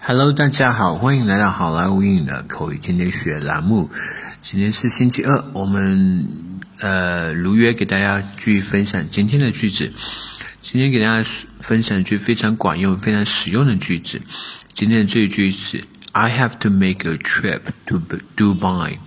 [0.00, 3.90] Hello，大家好，欢迎来到好莱坞英语的口语天天学栏目。
[4.40, 6.26] 今天是星期二，我们
[6.80, 9.92] 呃如约给大家继续分享今天的句子。
[10.62, 11.30] 今天给大家
[11.60, 14.20] 分享一句非常管用、非常实用的句子。
[14.72, 18.00] 今天的这一句是：I have to make a trip to
[18.36, 18.98] Dubai.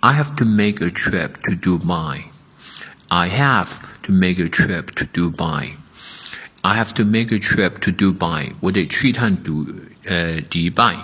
[0.00, 2.22] I have to make a trip to Dubai.
[3.08, 3.68] I have
[4.02, 5.70] to make a trip to Dubai.
[6.60, 8.52] I have to make a trip to Dubai。
[8.60, 9.64] 我得去一趟杜
[10.07, 10.97] 呃迪拜，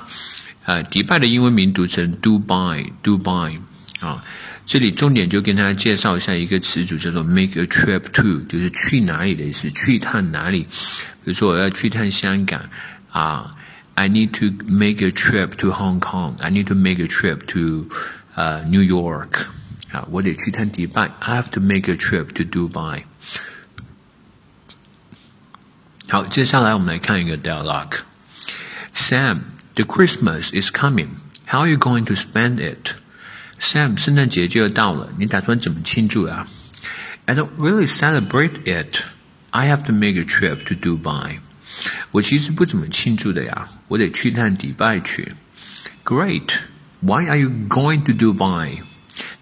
[0.65, 3.59] 啊，迪拜的英文名读成 Dubai，Dubai
[3.99, 4.23] 啊。
[4.65, 10.61] 这里重点就跟大家介绍一下一个词组，叫做 make a trip to，就是去哪里的意思，去一趟哪里。
[11.23, 12.61] 比如说我要去一趟香港
[13.09, 13.49] 啊，
[13.95, 17.89] I need to make a trip to Hong Kong，I need to make a trip to
[18.35, 19.45] 呃 New York
[19.91, 23.01] 啊，我得去趟迪拜，I have to make a trip to Dubai。
[26.09, 28.01] 好，接下来我们来看一个 dialogue。
[29.03, 31.17] Sam, the Christmas is coming.
[31.45, 32.93] How are you going to spend it?
[33.59, 36.47] Sam，圣诞节就要到了，你打算怎么庆祝啊？
[37.25, 38.97] I don't really celebrate it.
[39.51, 41.39] I have to make a trip to Dubai.
[42.11, 45.33] 我其实不怎么庆祝的呀，我得去趟迪拜去。
[46.03, 46.53] Great.
[47.01, 48.81] Why are you going to Dubai?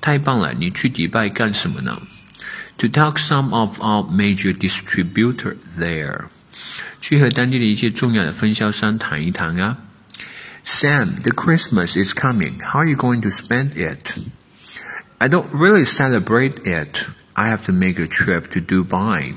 [0.02, 2.02] 太棒了，你去迪拜干什么呢？
[2.77, 6.25] To talk some of our major distributor there.
[7.02, 9.77] 去和当地的一些重要的分销商谈一谈啊。
[10.66, 12.59] Sam, the Christmas is coming.
[12.59, 14.17] How are you going to spend it?
[15.19, 17.05] I don't really celebrate it.
[17.35, 19.35] I have to make a trip to Dubai.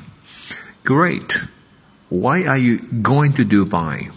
[0.84, 1.38] Great.
[2.08, 4.12] Why are you going to Dubai?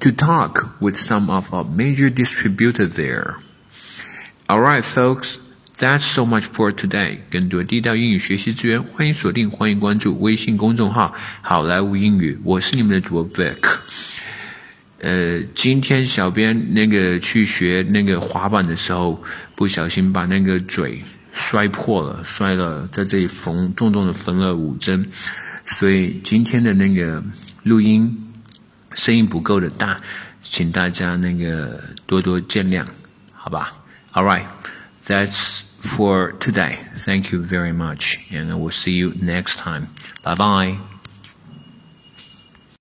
[0.00, 3.38] To talk with some of our major distributors there.
[4.48, 5.38] Alright, folks.
[5.81, 7.17] That's so much for today。
[7.31, 12.39] 更多地道英语学习资源，欢迎锁定，欢迎关注微信公众号“好莱坞英语”。
[12.45, 13.79] 我是你们的主播 Vic。
[14.99, 19.23] 呃，今天小编那个去学那个滑板的时候，
[19.55, 21.01] 不小心把那个嘴
[21.33, 25.03] 摔破了，摔了，在这里缝重重的缝了五针，
[25.65, 27.23] 所以今天的那个
[27.63, 28.31] 录音
[28.93, 29.99] 声音不够的大，
[30.43, 32.85] 请大家那个多多见谅，
[33.33, 33.73] 好吧
[34.13, 34.45] ？All right,
[35.03, 35.61] that's.
[35.81, 36.79] For today.
[36.95, 39.89] Thank you very much, and I will see you next time.
[40.23, 40.77] Bye bye.